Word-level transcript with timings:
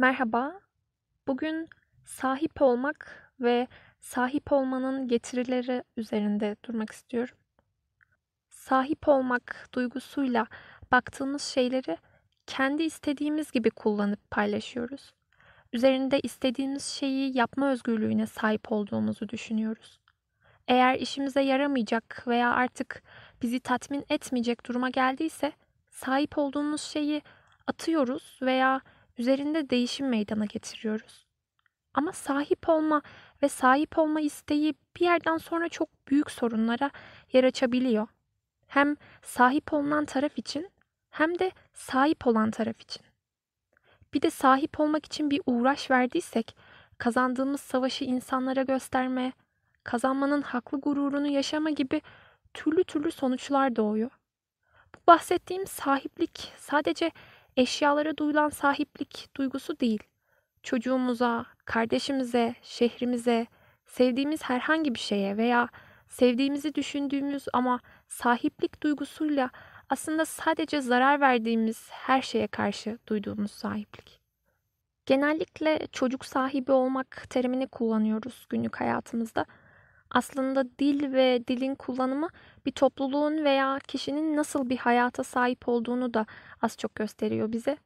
Merhaba. 0.00 0.60
Bugün 1.26 1.68
sahip 2.04 2.62
olmak 2.62 3.30
ve 3.40 3.68
sahip 4.00 4.52
olmanın 4.52 5.08
getirileri 5.08 5.84
üzerinde 5.96 6.56
durmak 6.64 6.90
istiyorum. 6.90 7.36
Sahip 8.48 9.08
olmak 9.08 9.68
duygusuyla 9.74 10.46
baktığımız 10.92 11.42
şeyleri 11.42 11.96
kendi 12.46 12.82
istediğimiz 12.82 13.52
gibi 13.52 13.70
kullanıp 13.70 14.30
paylaşıyoruz. 14.30 15.14
Üzerinde 15.72 16.20
istediğimiz 16.20 16.84
şeyi 16.84 17.36
yapma 17.36 17.70
özgürlüğüne 17.70 18.26
sahip 18.26 18.72
olduğumuzu 18.72 19.28
düşünüyoruz. 19.28 20.00
Eğer 20.68 20.94
işimize 20.94 21.40
yaramayacak 21.40 22.24
veya 22.26 22.52
artık 22.52 23.02
bizi 23.42 23.60
tatmin 23.60 24.04
etmeyecek 24.10 24.66
duruma 24.66 24.90
geldiyse 24.90 25.52
sahip 25.90 26.38
olduğumuz 26.38 26.82
şeyi 26.82 27.22
atıyoruz 27.66 28.38
veya 28.42 28.80
üzerinde 29.18 29.70
değişim 29.70 30.08
meydana 30.08 30.44
getiriyoruz. 30.44 31.26
Ama 31.94 32.12
sahip 32.12 32.68
olma 32.68 33.02
ve 33.42 33.48
sahip 33.48 33.98
olma 33.98 34.20
isteği 34.20 34.74
bir 34.96 35.04
yerden 35.04 35.38
sonra 35.38 35.68
çok 35.68 35.88
büyük 36.08 36.30
sorunlara 36.30 36.90
yer 37.32 37.44
açabiliyor. 37.44 38.08
Hem 38.66 38.96
sahip 39.22 39.72
olunan 39.72 40.04
taraf 40.04 40.38
için 40.38 40.70
hem 41.10 41.38
de 41.38 41.52
sahip 41.74 42.26
olan 42.26 42.50
taraf 42.50 42.80
için. 42.80 43.02
Bir 44.14 44.22
de 44.22 44.30
sahip 44.30 44.80
olmak 44.80 45.06
için 45.06 45.30
bir 45.30 45.40
uğraş 45.46 45.90
verdiysek 45.90 46.56
kazandığımız 46.98 47.60
savaşı 47.60 48.04
insanlara 48.04 48.62
gösterme, 48.62 49.32
kazanmanın 49.84 50.42
haklı 50.42 50.80
gururunu 50.80 51.28
yaşama 51.28 51.70
gibi 51.70 52.02
türlü 52.54 52.84
türlü 52.84 53.10
sonuçlar 53.10 53.76
doğuyor. 53.76 54.10
Bu 54.94 54.98
bahsettiğim 55.06 55.66
sahiplik 55.66 56.52
sadece 56.56 57.10
eşyalara 57.58 58.16
duyulan 58.16 58.48
sahiplik 58.48 59.28
duygusu 59.36 59.80
değil. 59.80 60.02
Çocuğumuza, 60.62 61.46
kardeşimize, 61.64 62.54
şehrimize, 62.62 63.46
sevdiğimiz 63.86 64.42
herhangi 64.42 64.94
bir 64.94 64.98
şeye 64.98 65.36
veya 65.36 65.68
sevdiğimizi 66.08 66.74
düşündüğümüz 66.74 67.44
ama 67.52 67.80
sahiplik 68.08 68.82
duygusuyla 68.82 69.50
aslında 69.88 70.24
sadece 70.24 70.80
zarar 70.80 71.20
verdiğimiz 71.20 71.88
her 71.90 72.22
şeye 72.22 72.46
karşı 72.46 72.98
duyduğumuz 73.06 73.50
sahiplik. 73.50 74.20
Genellikle 75.06 75.86
çocuk 75.92 76.24
sahibi 76.24 76.72
olmak 76.72 77.26
terimini 77.30 77.66
kullanıyoruz 77.66 78.46
günlük 78.48 78.80
hayatımızda. 78.80 79.46
Aslında 80.10 80.78
dil 80.78 81.12
ve 81.12 81.46
dilin 81.48 81.74
kullanımı 81.74 82.28
bir 82.66 82.72
topluluğun 82.72 83.44
veya 83.44 83.78
kişinin 83.88 84.36
nasıl 84.36 84.68
bir 84.70 84.76
hayata 84.76 85.24
sahip 85.24 85.68
olduğunu 85.68 86.14
da 86.14 86.26
az 86.62 86.76
çok 86.76 86.94
gösteriyor 86.94 87.52
bize. 87.52 87.76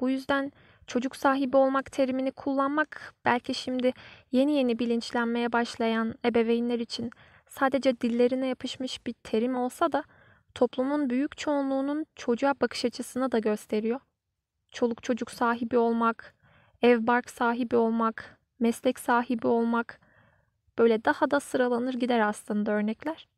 Bu 0.00 0.10
yüzden 0.10 0.52
çocuk 0.86 1.16
sahibi 1.16 1.56
olmak 1.56 1.92
terimini 1.92 2.30
kullanmak 2.30 3.14
belki 3.24 3.54
şimdi 3.54 3.92
yeni 4.32 4.52
yeni 4.52 4.78
bilinçlenmeye 4.78 5.52
başlayan 5.52 6.14
ebeveynler 6.24 6.78
için 6.78 7.10
sadece 7.46 8.00
dillerine 8.00 8.46
yapışmış 8.46 9.06
bir 9.06 9.12
terim 9.12 9.56
olsa 9.56 9.92
da 9.92 10.04
toplumun 10.54 11.10
büyük 11.10 11.38
çoğunluğunun 11.38 12.06
çocuğa 12.16 12.54
bakış 12.60 12.84
açısını 12.84 13.32
da 13.32 13.38
gösteriyor. 13.38 14.00
Çoluk 14.70 15.02
çocuk 15.02 15.30
sahibi 15.30 15.78
olmak, 15.78 16.34
ev 16.82 17.06
bark 17.06 17.30
sahibi 17.30 17.76
olmak, 17.76 18.38
meslek 18.58 18.98
sahibi 18.98 19.46
olmak, 19.46 20.00
Böyle 20.78 21.04
daha 21.04 21.30
da 21.30 21.40
sıralanır 21.40 21.94
gider 21.94 22.20
aslında 22.20 22.72
örnekler. 22.72 23.28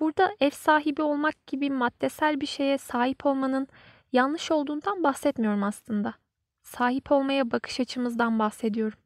Burada 0.00 0.30
ev 0.40 0.50
sahibi 0.50 1.02
olmak 1.02 1.46
gibi 1.46 1.70
maddesel 1.70 2.40
bir 2.40 2.46
şeye 2.46 2.78
sahip 2.78 3.26
olmanın 3.26 3.68
yanlış 4.12 4.50
olduğundan 4.50 5.02
bahsetmiyorum 5.02 5.62
aslında. 5.62 6.14
Sahip 6.62 7.12
olmaya 7.12 7.50
bakış 7.50 7.80
açımızdan 7.80 8.38
bahsediyorum. 8.38 8.98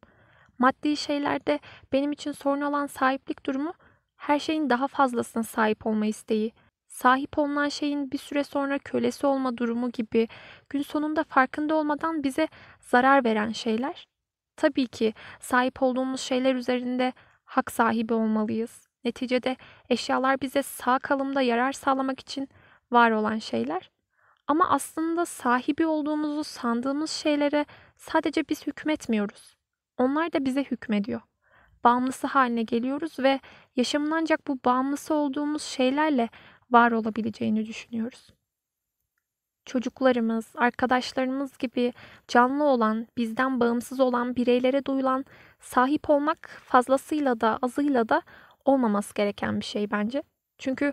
Maddi 0.59 0.97
şeylerde 0.97 1.59
benim 1.93 2.13
için 2.13 2.33
sorun 2.33 2.61
olan 2.61 2.87
sahiplik 2.87 3.47
durumu 3.47 3.73
her 4.17 4.39
şeyin 4.39 4.71
daha 4.71 4.87
fazlasına 4.87 5.43
sahip 5.43 5.87
olma 5.87 6.07
isteği, 6.07 6.53
sahip 6.89 7.39
olunan 7.39 7.69
şeyin 7.69 8.11
bir 8.11 8.19
süre 8.19 8.45
sonra 8.45 8.79
kölesi 8.79 9.27
olma 9.27 9.57
durumu 9.57 9.91
gibi 9.91 10.29
gün 10.71 10.83
sonunda 10.83 11.25
farkında 11.25 11.75
olmadan 11.75 12.23
bize 12.23 12.49
zarar 12.81 13.25
veren 13.25 13.53
şeyler. 13.53 14.07
Tabii 14.57 14.87
ki 14.87 15.15
sahip 15.41 15.83
olduğumuz 15.83 16.21
şeyler 16.21 16.55
üzerinde 16.55 17.13
hak 17.47 17.71
sahibi 17.73 18.15
olmalıyız. 18.15 18.89
Neticede 19.05 19.57
eşyalar 19.89 20.41
bize 20.41 20.63
sağ 20.63 20.99
kalımda 20.99 21.43
yarar 21.43 21.73
sağlamak 21.73 22.21
için 22.21 22.49
var 22.91 23.11
olan 23.11 23.39
şeyler. 23.39 23.91
Ama 24.47 24.71
aslında 24.71 25.27
sahibi 25.27 25.87
olduğumuzu 25.87 26.45
sandığımız 26.45 27.11
şeylere 27.11 27.67
sadece 27.97 28.49
biz 28.49 28.67
hükmetmiyoruz. 28.67 29.57
Onlar 29.99 30.33
da 30.33 30.45
bize 30.45 30.65
hükmediyor. 30.65 31.21
Bağımlısı 31.85 32.27
haline 32.27 32.63
geliyoruz 32.63 33.19
ve 33.19 33.41
yaşamın 33.77 34.11
ancak 34.11 34.47
bu 34.47 34.59
bağımlısı 34.65 35.15
olduğumuz 35.15 35.63
şeylerle 35.63 36.29
var 36.71 36.93
olabileceğini 36.93 37.67
düşünüyoruz. 37.67 38.31
Çocuklarımız, 39.67 40.47
arkadaşlarımız 40.57 41.59
gibi 41.59 41.93
canlı 42.29 42.65
olan, 42.65 43.07
bizden 43.17 43.61
bağımsız 43.61 44.01
olan 44.01 44.37
bireylere 44.37 44.85
duyulan 44.85 45.25
sahip 45.61 46.11
olmak 46.11 46.61
fazlasıyla 46.65 47.41
da 47.41 47.59
azıyla 47.63 48.09
da 48.09 48.23
olmaması 48.65 49.15
gereken 49.15 49.61
bir 49.61 49.65
şey 49.65 49.91
bence. 49.91 50.23
Çünkü 50.59 50.93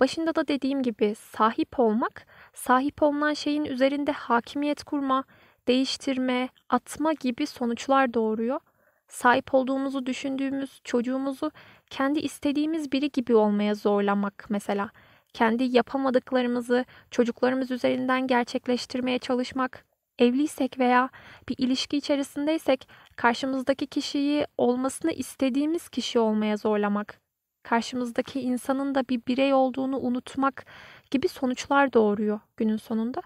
başında 0.00 0.34
da 0.34 0.48
dediğim 0.48 0.82
gibi 0.82 1.14
sahip 1.14 1.80
olmak, 1.80 2.26
sahip 2.54 3.02
olunan 3.02 3.34
şeyin 3.34 3.64
üzerinde 3.64 4.12
hakimiyet 4.12 4.84
kurma, 4.84 5.24
değiştirme, 5.68 6.48
atma 6.68 7.12
gibi 7.12 7.46
sonuçlar 7.46 8.14
doğuruyor. 8.14 8.60
Sahip 9.08 9.54
olduğumuzu 9.54 10.06
düşündüğümüz 10.06 10.80
çocuğumuzu 10.84 11.50
kendi 11.90 12.20
istediğimiz 12.20 12.92
biri 12.92 13.10
gibi 13.10 13.34
olmaya 13.34 13.74
zorlamak 13.74 14.46
mesela. 14.48 14.90
Kendi 15.34 15.64
yapamadıklarımızı 15.64 16.84
çocuklarımız 17.10 17.70
üzerinden 17.70 18.26
gerçekleştirmeye 18.26 19.18
çalışmak, 19.18 19.84
evliysek 20.18 20.78
veya 20.78 21.08
bir 21.48 21.54
ilişki 21.58 21.96
içerisindeysek 21.96 22.88
karşımızdaki 23.16 23.86
kişiyi 23.86 24.46
olmasını 24.58 25.12
istediğimiz 25.12 25.88
kişi 25.88 26.18
olmaya 26.18 26.56
zorlamak, 26.56 27.20
karşımızdaki 27.62 28.40
insanın 28.40 28.94
da 28.94 29.08
bir 29.08 29.20
birey 29.28 29.54
olduğunu 29.54 29.98
unutmak 29.98 30.66
gibi 31.10 31.28
sonuçlar 31.28 31.92
doğuruyor 31.92 32.40
günün 32.56 32.76
sonunda. 32.76 33.20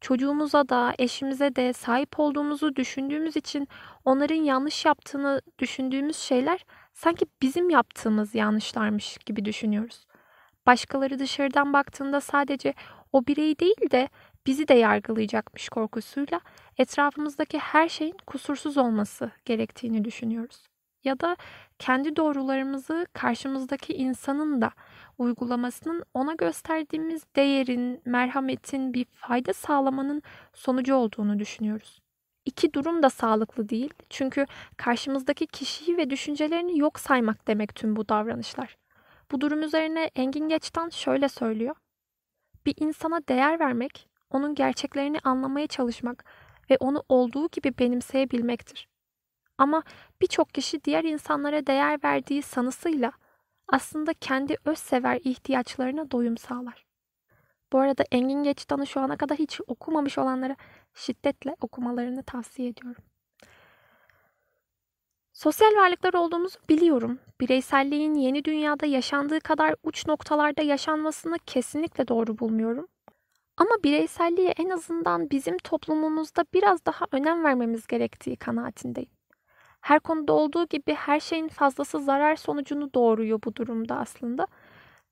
Çocuğumuza 0.00 0.68
da, 0.68 0.94
eşimize 0.98 1.56
de 1.56 1.72
sahip 1.72 2.20
olduğumuzu 2.20 2.76
düşündüğümüz 2.76 3.36
için 3.36 3.68
onların 4.04 4.42
yanlış 4.42 4.84
yaptığını 4.84 5.42
düşündüğümüz 5.58 6.16
şeyler 6.16 6.64
sanki 6.92 7.26
bizim 7.42 7.70
yaptığımız 7.70 8.34
yanlışlarmış 8.34 9.18
gibi 9.26 9.44
düşünüyoruz. 9.44 10.06
Başkaları 10.66 11.18
dışarıdan 11.18 11.72
baktığında 11.72 12.20
sadece 12.20 12.74
o 13.12 13.26
bireyi 13.26 13.58
değil 13.58 13.90
de 13.90 14.08
bizi 14.46 14.68
de 14.68 14.74
yargılayacakmış 14.74 15.68
korkusuyla 15.68 16.40
etrafımızdaki 16.78 17.58
her 17.58 17.88
şeyin 17.88 18.16
kusursuz 18.26 18.78
olması 18.78 19.30
gerektiğini 19.44 20.04
düşünüyoruz. 20.04 20.66
Ya 21.04 21.20
da 21.20 21.36
kendi 21.78 22.16
doğrularımızı 22.16 23.06
karşımızdaki 23.12 23.94
insanın 23.94 24.60
da 24.60 24.70
uygulamasının 25.18 26.04
ona 26.14 26.34
gösterdiğimiz 26.34 27.22
değerin, 27.36 28.02
merhametin 28.04 28.94
bir 28.94 29.04
fayda 29.04 29.52
sağlamanın 29.52 30.22
sonucu 30.52 30.94
olduğunu 30.94 31.38
düşünüyoruz. 31.38 32.00
İki 32.44 32.72
durum 32.72 33.02
da 33.02 33.10
sağlıklı 33.10 33.68
değil. 33.68 33.90
Çünkü 34.10 34.46
karşımızdaki 34.76 35.46
kişiyi 35.46 35.96
ve 35.96 36.10
düşüncelerini 36.10 36.78
yok 36.78 37.00
saymak 37.00 37.48
demek 37.48 37.74
tüm 37.74 37.96
bu 37.96 38.08
davranışlar. 38.08 38.76
Bu 39.30 39.40
durum 39.40 39.62
üzerine 39.62 40.10
Engin 40.14 40.48
Geçtan 40.48 40.88
şöyle 40.88 41.28
söylüyor. 41.28 41.76
Bir 42.66 42.74
insana 42.80 43.28
değer 43.28 43.60
vermek 43.60 44.08
onun 44.30 44.54
gerçeklerini 44.54 45.18
anlamaya 45.24 45.66
çalışmak 45.66 46.24
ve 46.70 46.76
onu 46.80 47.02
olduğu 47.08 47.48
gibi 47.48 47.78
benimseyebilmektir. 47.78 48.88
Ama 49.58 49.82
birçok 50.20 50.54
kişi 50.54 50.84
diğer 50.84 51.04
insanlara 51.04 51.66
değer 51.66 52.04
verdiği 52.04 52.42
sanısıyla 52.42 53.12
aslında 53.68 54.14
kendi 54.14 54.56
özsever 54.64 55.20
ihtiyaçlarına 55.24 56.10
doyum 56.10 56.36
sağlar. 56.36 56.86
Bu 57.72 57.78
arada 57.78 58.04
Engin 58.12 58.42
Geçtan'ı 58.42 58.86
şu 58.86 59.00
ana 59.00 59.16
kadar 59.16 59.38
hiç 59.38 59.60
okumamış 59.66 60.18
olanlara 60.18 60.56
şiddetle 60.94 61.56
okumalarını 61.60 62.22
tavsiye 62.22 62.68
ediyorum. 62.68 63.04
Sosyal 65.34 65.76
varlıklar 65.76 66.14
olduğumuzu 66.14 66.58
biliyorum. 66.68 67.18
Bireyselliğin 67.40 68.14
yeni 68.14 68.44
dünyada 68.44 68.86
yaşandığı 68.86 69.40
kadar 69.40 69.74
uç 69.82 70.06
noktalarda 70.06 70.62
yaşanmasını 70.62 71.36
kesinlikle 71.46 72.08
doğru 72.08 72.38
bulmuyorum. 72.38 72.88
Ama 73.56 73.70
bireyselliğe 73.84 74.50
en 74.50 74.70
azından 74.70 75.30
bizim 75.30 75.58
toplumumuzda 75.58 76.44
biraz 76.54 76.86
daha 76.86 77.06
önem 77.12 77.44
vermemiz 77.44 77.86
gerektiği 77.86 78.36
kanaatindeyim. 78.36 79.10
Her 79.80 80.00
konuda 80.00 80.32
olduğu 80.32 80.66
gibi 80.66 80.94
her 80.94 81.20
şeyin 81.20 81.48
fazlası 81.48 81.98
zarar 81.98 82.36
sonucunu 82.36 82.94
doğuruyor 82.94 83.40
bu 83.44 83.56
durumda 83.56 83.96
aslında. 83.96 84.46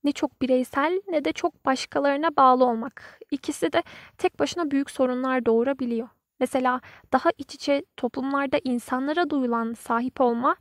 Ne 0.04 0.12
çok 0.12 0.42
bireysel 0.42 1.02
ne 1.08 1.24
de 1.24 1.32
çok 1.32 1.66
başkalarına 1.66 2.36
bağlı 2.36 2.64
olmak. 2.64 3.20
İkisi 3.30 3.72
de 3.72 3.82
tek 4.18 4.38
başına 4.38 4.70
büyük 4.70 4.90
sorunlar 4.90 5.46
doğurabiliyor. 5.46 6.08
Mesela 6.42 6.80
daha 7.12 7.30
iç 7.38 7.54
içe 7.54 7.84
toplumlarda 7.96 8.60
insanlara 8.64 9.30
duyulan 9.30 9.72
sahip 9.72 10.20
olma, 10.20 10.56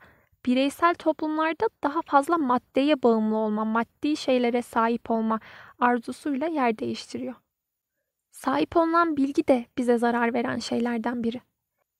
bireysel 0.45 0.93
toplumlarda 0.95 1.69
daha 1.83 2.01
fazla 2.01 2.37
maddeye 2.37 3.03
bağımlı 3.03 3.37
olma, 3.37 3.65
maddi 3.65 4.17
şeylere 4.17 4.61
sahip 4.61 5.11
olma 5.11 5.39
arzusuyla 5.79 6.47
yer 6.47 6.77
değiştiriyor. 6.77 7.35
Sahip 8.31 8.77
olunan 8.77 9.17
bilgi 9.17 9.47
de 9.47 9.65
bize 9.77 9.97
zarar 9.97 10.33
veren 10.33 10.59
şeylerden 10.59 11.23
biri. 11.23 11.41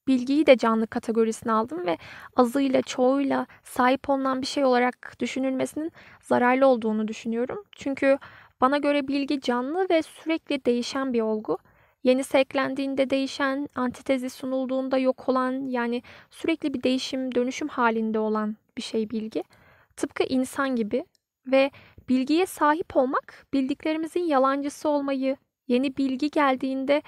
Bilgiyi 0.07 0.45
de 0.45 0.57
canlı 0.57 0.87
kategorisine 0.87 1.51
aldım 1.51 1.85
ve 1.85 1.97
azıyla 2.35 2.81
çoğuyla 2.81 3.45
sahip 3.63 4.09
olunan 4.09 4.41
bir 4.41 4.47
şey 4.47 4.65
olarak 4.65 5.15
düşünülmesinin 5.19 5.91
zararlı 6.21 6.67
olduğunu 6.67 7.07
düşünüyorum. 7.07 7.63
Çünkü 7.75 8.17
bana 8.61 8.77
göre 8.77 9.07
bilgi 9.07 9.41
canlı 9.41 9.87
ve 9.89 10.01
sürekli 10.01 10.65
değişen 10.65 11.13
bir 11.13 11.21
olgu. 11.21 11.57
Yenisi 12.03 12.37
eklendiğinde 12.37 13.09
değişen, 13.09 13.69
antitezi 13.75 14.29
sunulduğunda 14.29 14.97
yok 14.97 15.29
olan 15.29 15.51
yani 15.67 16.03
sürekli 16.29 16.73
bir 16.73 16.83
değişim, 16.83 17.35
dönüşüm 17.35 17.67
halinde 17.67 18.19
olan 18.19 18.55
bir 18.77 18.81
şey 18.81 19.09
bilgi. 19.09 19.43
Tıpkı 19.97 20.23
insan 20.23 20.75
gibi 20.75 21.05
ve 21.47 21.71
bilgiye 22.09 22.45
sahip 22.45 22.97
olmak 22.97 23.47
bildiklerimizin 23.53 24.23
yalancısı 24.23 24.89
olmayı, 24.89 25.37
yeni 25.67 25.97
bilgi 25.97 26.29
geldiğinde 26.29 27.01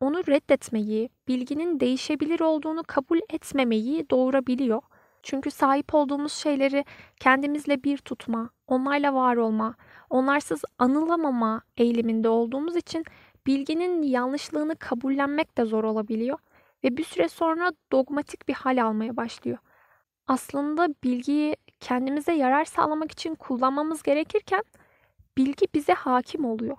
onu 0.00 0.26
reddetmeyi, 0.26 1.08
bilginin 1.28 1.80
değişebilir 1.80 2.40
olduğunu 2.40 2.82
kabul 2.86 3.18
etmemeyi 3.30 4.10
doğurabiliyor. 4.10 4.82
Çünkü 5.22 5.50
sahip 5.50 5.94
olduğumuz 5.94 6.32
şeyleri 6.32 6.84
kendimizle 7.20 7.84
bir 7.84 7.98
tutma, 7.98 8.50
onlarla 8.66 9.14
var 9.14 9.36
olma, 9.36 9.74
onlarsız 10.10 10.64
anılamama 10.78 11.62
eğiliminde 11.76 12.28
olduğumuz 12.28 12.76
için 12.76 13.04
bilginin 13.46 14.02
yanlışlığını 14.02 14.76
kabullenmek 14.76 15.58
de 15.58 15.64
zor 15.64 15.84
olabiliyor 15.84 16.38
ve 16.84 16.96
bir 16.96 17.04
süre 17.04 17.28
sonra 17.28 17.72
dogmatik 17.92 18.48
bir 18.48 18.54
hal 18.54 18.84
almaya 18.84 19.16
başlıyor. 19.16 19.58
Aslında 20.26 20.88
bilgiyi 21.04 21.56
kendimize 21.80 22.32
yarar 22.32 22.64
sağlamak 22.64 23.12
için 23.12 23.34
kullanmamız 23.34 24.02
gerekirken 24.02 24.62
bilgi 25.36 25.66
bize 25.74 25.92
hakim 25.92 26.44
oluyor. 26.44 26.76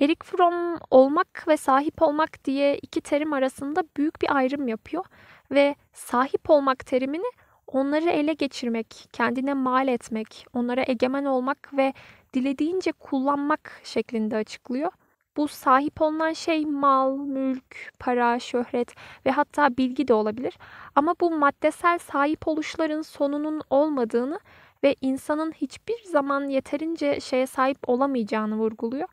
Erik 0.00 0.24
Fromm 0.24 0.78
olmak 0.90 1.44
ve 1.48 1.56
sahip 1.56 2.02
olmak 2.02 2.44
diye 2.44 2.78
iki 2.78 3.00
terim 3.00 3.32
arasında 3.32 3.84
büyük 3.96 4.22
bir 4.22 4.36
ayrım 4.36 4.68
yapıyor 4.68 5.04
ve 5.50 5.74
sahip 5.92 6.50
olmak 6.50 6.86
terimini 6.86 7.30
onları 7.66 8.10
ele 8.10 8.32
geçirmek, 8.32 9.08
kendine 9.12 9.54
mal 9.54 9.88
etmek, 9.88 10.46
onlara 10.52 10.84
egemen 10.86 11.24
olmak 11.24 11.70
ve 11.76 11.92
dilediğince 12.34 12.92
kullanmak 12.92 13.80
şeklinde 13.84 14.36
açıklıyor. 14.36 14.92
Bu 15.36 15.48
sahip 15.48 16.02
olunan 16.02 16.32
şey 16.32 16.66
mal, 16.66 17.16
mülk, 17.16 17.92
para, 17.98 18.38
şöhret 18.38 18.94
ve 19.26 19.30
hatta 19.30 19.76
bilgi 19.76 20.08
de 20.08 20.14
olabilir. 20.14 20.58
Ama 20.94 21.14
bu 21.20 21.30
maddesel 21.30 21.98
sahip 21.98 22.48
oluşların 22.48 23.02
sonunun 23.02 23.62
olmadığını 23.70 24.40
ve 24.84 24.96
insanın 25.00 25.52
hiçbir 25.52 26.04
zaman 26.04 26.48
yeterince 26.48 27.20
şeye 27.20 27.46
sahip 27.46 27.88
olamayacağını 27.88 28.56
vurguluyor. 28.56 29.08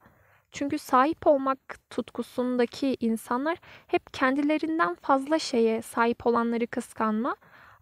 Çünkü 0.51 0.77
sahip 0.80 1.27
olmak 1.27 1.60
tutkusundaki 1.89 2.98
insanlar 3.00 3.57
hep 3.88 4.13
kendilerinden 4.13 4.95
fazla 4.95 5.39
şeye 5.39 5.81
sahip 5.81 6.27
olanları 6.27 6.68
kıskanma, 6.68 7.36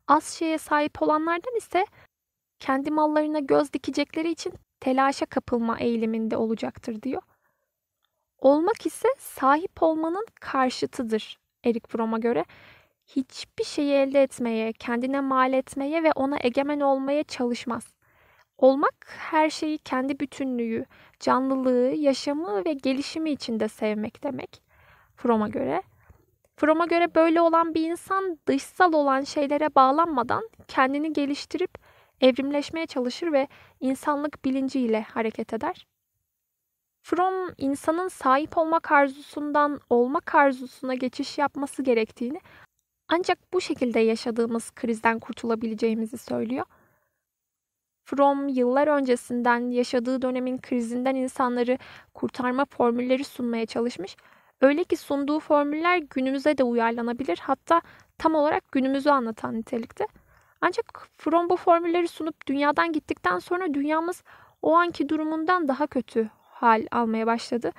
az 0.07 0.25
şeye 0.33 0.57
sahip 0.57 1.01
olanlardan 1.01 1.57
ise 1.57 1.85
kendi 2.59 2.91
mallarına 2.91 3.39
göz 3.39 3.73
dikecekleri 3.73 4.31
için 4.31 4.53
telaşa 4.79 5.25
kapılma 5.25 5.79
eğiliminde 5.79 6.37
olacaktır 6.37 7.01
diyor. 7.01 7.21
Olmak 8.39 8.85
ise 8.85 9.07
sahip 9.19 9.83
olmanın 9.83 10.25
karşıtıdır 10.41 11.39
Erik 11.65 11.87
Fromm'a 11.89 12.17
göre. 12.17 12.45
Hiçbir 13.07 13.63
şeyi 13.63 13.93
elde 13.93 14.23
etmeye, 14.23 14.73
kendine 14.73 15.21
mal 15.21 15.53
etmeye 15.53 16.03
ve 16.03 16.11
ona 16.15 16.37
egemen 16.41 16.79
olmaya 16.79 17.23
çalışmaz. 17.23 17.93
Olmak 18.57 18.95
her 19.07 19.49
şeyi 19.49 19.77
kendi 19.77 20.19
bütünlüğü, 20.19 20.85
canlılığı, 21.19 21.93
yaşamı 21.95 22.65
ve 22.65 22.73
gelişimi 22.73 23.31
içinde 23.31 23.67
sevmek 23.67 24.23
demek. 24.23 24.61
Fromm'a 25.15 25.47
göre. 25.47 25.81
Fromm'a 26.55 26.85
göre 26.85 27.15
böyle 27.15 27.41
olan 27.41 27.73
bir 27.73 27.91
insan 27.91 28.39
dışsal 28.47 28.93
olan 28.93 29.21
şeylere 29.21 29.75
bağlanmadan 29.75 30.49
kendini 30.67 31.13
geliştirip 31.13 31.77
evrimleşmeye 32.21 32.85
çalışır 32.85 33.31
ve 33.31 33.47
insanlık 33.79 34.45
bilinciyle 34.45 35.01
hareket 35.01 35.53
eder. 35.53 35.87
Fromm 37.07 37.53
insanın 37.57 38.07
sahip 38.07 38.57
olmak 38.57 38.91
arzusundan 38.91 39.79
olmak 39.89 40.35
arzusuna 40.35 40.93
geçiş 40.93 41.37
yapması 41.37 41.83
gerektiğini 41.83 42.41
ancak 43.07 43.53
bu 43.53 43.61
şekilde 43.61 43.99
yaşadığımız 43.99 44.71
krizden 44.71 45.19
kurtulabileceğimizi 45.19 46.17
söylüyor. 46.17 46.65
Fromm 48.05 48.47
yıllar 48.47 48.87
öncesinden 48.87 49.71
yaşadığı 49.71 50.21
dönemin 50.21 50.57
krizinden 50.57 51.15
insanları 51.15 51.77
kurtarma 52.13 52.65
formülleri 52.65 53.23
sunmaya 53.23 53.65
çalışmış. 53.65 54.17
Öyle 54.61 54.83
ki 54.83 54.97
sunduğu 54.97 55.39
formüller 55.39 55.97
günümüze 55.97 56.57
de 56.57 56.63
uyarlanabilir 56.63 57.39
hatta 57.41 57.81
tam 58.17 58.35
olarak 58.35 58.71
günümüzü 58.71 59.09
anlatan 59.09 59.55
nitelikte. 59.55 60.07
Ancak 60.61 61.07
Fromm 61.17 61.49
bu 61.49 61.57
formülleri 61.57 62.07
sunup 62.07 62.47
dünyadan 62.47 62.91
gittikten 62.93 63.39
sonra 63.39 63.73
dünyamız 63.73 64.23
o 64.61 64.75
anki 64.75 65.09
durumundan 65.09 65.67
daha 65.67 65.87
kötü 65.87 66.29
hal 66.61 66.87
almaya 66.91 67.27
başladı. 67.27 67.71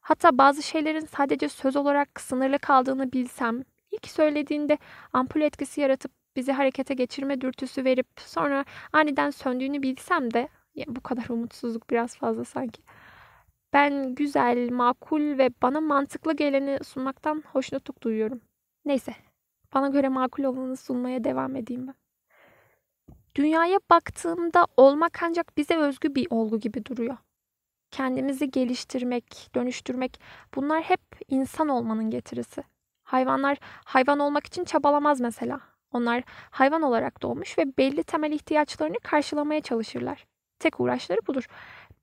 Hatta 0.00 0.38
bazı 0.38 0.62
şeylerin 0.62 1.06
sadece 1.06 1.48
söz 1.48 1.76
olarak 1.76 2.20
sınırlı 2.20 2.58
kaldığını 2.58 3.12
bilsem, 3.12 3.64
ilk 3.90 4.08
söylediğinde 4.08 4.78
ampul 5.12 5.40
etkisi 5.40 5.80
yaratıp 5.80 6.12
bizi 6.36 6.52
harekete 6.52 6.94
geçirme 6.94 7.40
dürtüsü 7.40 7.84
verip 7.84 8.06
sonra 8.16 8.64
aniden 8.92 9.30
söndüğünü 9.30 9.82
bilsem 9.82 10.34
de 10.34 10.48
ya 10.74 10.84
bu 10.88 11.00
kadar 11.00 11.28
umutsuzluk 11.28 11.90
biraz 11.90 12.16
fazla 12.16 12.44
sanki. 12.44 12.82
Ben 13.72 14.14
güzel, 14.14 14.70
makul 14.70 15.38
ve 15.38 15.50
bana 15.62 15.80
mantıklı 15.80 16.36
geleni 16.36 16.78
sunmaktan 16.84 17.42
hoşnutluk 17.52 18.02
duyuyorum. 18.02 18.40
Neyse, 18.84 19.14
bana 19.74 19.88
göre 19.88 20.08
makul 20.08 20.44
olanı 20.44 20.76
sunmaya 20.76 21.24
devam 21.24 21.56
edeyim 21.56 21.86
ben. 21.86 21.94
Dünyaya 23.34 23.78
baktığımda 23.90 24.66
olmak 24.76 25.22
ancak 25.22 25.56
bize 25.56 25.76
özgü 25.76 26.14
bir 26.14 26.26
olgu 26.30 26.60
gibi 26.60 26.84
duruyor. 26.84 27.16
Kendimizi 27.90 28.50
geliştirmek, 28.50 29.50
dönüştürmek 29.54 30.20
bunlar 30.54 30.82
hep 30.82 31.00
insan 31.28 31.68
olmanın 31.68 32.10
getirisi. 32.10 32.62
Hayvanlar 33.02 33.58
hayvan 33.84 34.18
olmak 34.18 34.46
için 34.46 34.64
çabalamaz 34.64 35.20
mesela. 35.20 35.60
Onlar 35.92 36.22
hayvan 36.50 36.82
olarak 36.82 37.22
doğmuş 37.22 37.58
ve 37.58 37.76
belli 37.78 38.02
temel 38.02 38.32
ihtiyaçlarını 38.32 38.98
karşılamaya 39.02 39.60
çalışırlar. 39.60 40.26
Tek 40.58 40.80
uğraşları 40.80 41.18
budur. 41.26 41.46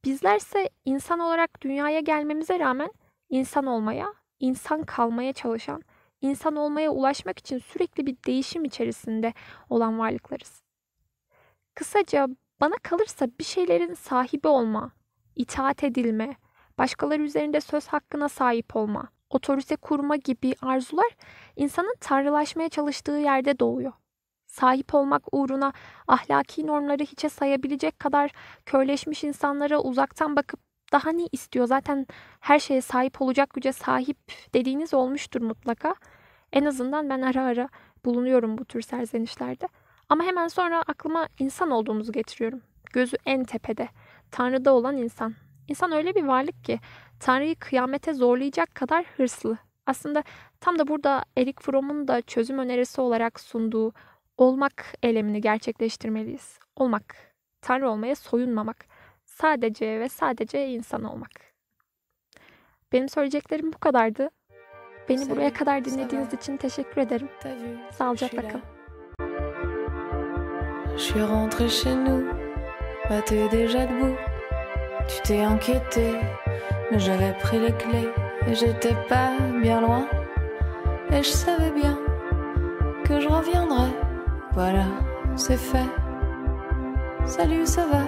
Bizlerse 0.05 0.69
insan 0.85 1.19
olarak 1.19 1.61
dünyaya 1.61 1.99
gelmemize 1.99 2.59
rağmen 2.59 2.91
insan 3.29 3.65
olmaya, 3.65 4.13
insan 4.39 4.83
kalmaya 4.83 5.33
çalışan, 5.33 5.81
insan 6.21 6.55
olmaya 6.55 6.91
ulaşmak 6.91 7.39
için 7.39 7.57
sürekli 7.57 8.05
bir 8.05 8.17
değişim 8.27 8.65
içerisinde 8.65 9.33
olan 9.69 9.99
varlıklarız. 9.99 10.63
Kısaca 11.75 12.27
bana 12.61 12.75
kalırsa 12.83 13.27
bir 13.39 13.43
şeylerin 13.43 13.93
sahibi 13.93 14.47
olma, 14.47 14.91
itaat 15.37 15.83
edilme, 15.83 16.35
başkaları 16.77 17.21
üzerinde 17.21 17.61
söz 17.61 17.87
hakkına 17.87 18.29
sahip 18.29 18.75
olma, 18.75 19.07
otorite 19.29 19.75
kurma 19.75 20.15
gibi 20.15 20.55
arzular 20.61 21.09
insanın 21.55 21.95
tanrılaşmaya 21.99 22.69
çalıştığı 22.69 23.11
yerde 23.11 23.59
doğuyor. 23.59 23.91
Sahip 24.45 24.93
olmak 24.95 25.23
uğruna 25.31 25.73
ahlaki 26.07 26.67
normları 26.67 27.03
hiçe 27.03 27.29
sayabilecek 27.29 27.99
kadar 27.99 28.31
körleşmiş 28.65 29.23
insanlara 29.23 29.79
uzaktan 29.81 30.35
bakıp 30.35 30.59
daha 30.91 31.11
ne 31.11 31.27
istiyor 31.31 31.67
zaten 31.67 32.07
her 32.39 32.59
şeye 32.59 32.81
sahip 32.81 33.21
olacak 33.21 33.53
güce 33.53 33.71
sahip 33.71 34.17
dediğiniz 34.53 34.93
olmuştur 34.93 35.41
mutlaka. 35.41 35.95
En 36.53 36.65
azından 36.65 37.09
ben 37.09 37.21
ara 37.21 37.43
ara 37.43 37.69
bulunuyorum 38.05 38.57
bu 38.57 38.65
tür 38.65 38.81
serzenişlerde. 38.81 39.67
Ama 40.09 40.23
hemen 40.23 40.47
sonra 40.47 40.81
aklıma 40.87 41.27
insan 41.39 41.71
olduğumuzu 41.71 42.11
getiriyorum. 42.11 42.61
Gözü 42.93 43.17
en 43.25 43.43
tepede. 43.43 43.89
Tanrı'da 44.31 44.73
olan 44.73 44.97
insan. 44.97 45.33
İnsan 45.67 45.91
öyle 45.91 46.15
bir 46.15 46.23
varlık 46.23 46.63
ki 46.63 46.79
Tanrı'yı 47.19 47.55
kıyamete 47.55 48.13
zorlayacak 48.13 48.75
kadar 48.75 49.05
hırslı. 49.17 49.57
Aslında 49.85 50.23
tam 50.59 50.79
da 50.79 50.87
burada 50.87 51.23
Erik 51.37 51.61
Fromm'un 51.61 52.07
da 52.07 52.21
çözüm 52.21 52.59
önerisi 52.59 53.01
olarak 53.01 53.39
sunduğu 53.39 53.93
olmak 54.37 54.85
elemini 55.03 55.41
gerçekleştirmeliyiz. 55.41 56.59
Olmak, 56.75 57.15
Tanrı 57.61 57.89
olmaya 57.89 58.15
soyunmamak, 58.15 58.85
sadece 59.25 59.99
ve 59.99 60.09
sadece 60.09 60.67
insan 60.67 61.03
olmak. 61.03 61.31
Benim 62.91 63.09
söyleyeceklerim 63.09 63.73
bu 63.73 63.77
kadardı. 63.77 64.29
Beni 65.09 65.29
buraya 65.29 65.53
kadar 65.53 65.85
dinlediğiniz 65.85 66.33
için 66.33 66.57
teşekkür 66.57 67.01
ederim. 67.01 67.29
Sağlıcakla 67.91 68.47
kalın. 68.47 68.77
Je 70.97 71.03
suis 71.03 71.21
rentrée 71.21 71.69
chez 71.69 71.95
nous, 71.95 72.46
bah 73.09 73.21
t'es 73.25 73.47
déjà 73.49 73.85
debout. 73.85 74.15
Tu 75.07 75.21
t'es 75.23 75.41
inquiété, 75.41 76.15
mais 76.91 76.99
j'avais 76.99 77.33
pris 77.39 77.59
les 77.59 77.71
clés 77.71 78.09
et 78.47 78.53
j'étais 78.53 78.95
pas 79.07 79.31
bien 79.61 79.81
loin. 79.81 80.07
Et 81.11 81.23
je 81.23 81.29
savais 81.29 81.71
bien 81.71 81.97
que 83.05 83.19
je 83.19 83.27
reviendrais. 83.27 83.93
Voilà, 84.53 84.85
c'est 85.35 85.57
fait. 85.57 85.89
Salut, 87.25 87.65
ça 87.65 87.85
va? 87.85 88.03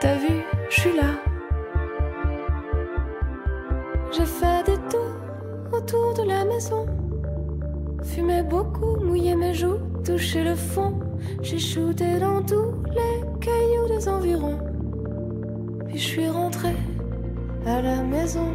T'as 0.00 0.14
vu, 0.14 0.42
je 0.70 0.80
suis 0.80 0.96
là. 0.96 1.12
J'ai 4.12 4.24
fait 4.24 4.64
des 4.64 4.78
tours 4.88 5.16
autour 5.72 6.14
de 6.14 6.22
la 6.28 6.44
maison. 6.44 6.86
Fumé 8.02 8.42
beaucoup, 8.42 8.96
mouillé 8.96 9.34
mes 9.36 9.54
joues, 9.54 9.78
touché 10.04 10.42
le 10.42 10.54
fond. 10.54 10.98
J'ai 11.42 11.58
shooté 11.58 12.18
dans 12.18 12.42
tous 12.42 12.72
les 12.90 13.20
cailloux 13.40 13.88
des 13.88 14.08
environs. 14.08 14.58
Puis 15.86 15.98
je 15.98 16.04
suis 16.04 16.28
rentré 16.28 16.74
à 17.66 17.80
la 17.82 18.02
maison. 18.02 18.54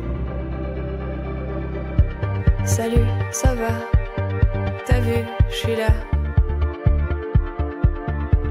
Salut, 2.65 3.07
ça 3.31 3.53
va? 3.55 3.73
T'as 4.85 4.99
vu, 4.99 5.25
je 5.49 5.55
suis 5.55 5.75
là. 5.75 5.89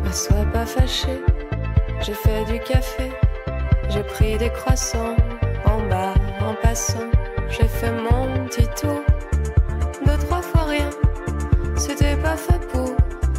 Ne 0.04 0.12
sois 0.12 0.44
pas 0.52 0.66
fâché, 0.66 1.22
j'ai 2.00 2.14
fait 2.14 2.44
du 2.46 2.58
café, 2.60 3.12
j'ai 3.88 4.02
pris 4.02 4.36
des 4.38 4.50
croissants 4.50 5.14
en 5.64 5.88
bas 5.88 6.14
en 6.40 6.54
passant. 6.62 7.08
J'ai 7.48 7.68
fait 7.68 7.92
mon 7.92 8.46
petit 8.46 8.66
tour, 8.80 9.00
deux, 10.04 10.18
trois 10.26 10.42
fois 10.42 10.64
rien. 10.64 10.90
C'était 11.76 12.16
pas 12.16 12.36
fait 12.36 12.60
pour 12.72 12.94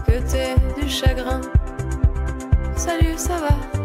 que 0.06 0.20
t'aies 0.32 0.56
chagrin. 0.92 1.40
Salut, 2.76 3.18
ça 3.18 3.38
va? 3.38 3.81